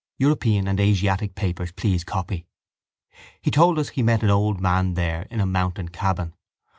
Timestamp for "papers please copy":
1.35-2.47